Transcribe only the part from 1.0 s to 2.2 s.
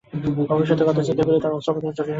চিন্তা করেই তাঁর অস্ত্রোপচার জরুরি হয়ে পড়েছে।